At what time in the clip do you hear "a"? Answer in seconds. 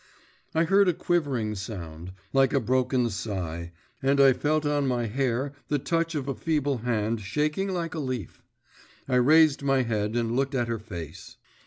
0.87-0.95, 2.53-2.59, 6.27-6.33, 7.93-7.99